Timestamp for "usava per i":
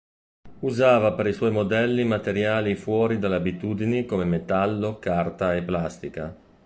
0.69-1.31